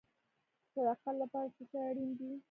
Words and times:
د 0.63 0.65
صداقت 0.73 1.15
لپاره 1.21 1.47
څه 1.55 1.63
شی 1.69 1.77
اړین 1.87 2.09
دی؟ 2.17 2.31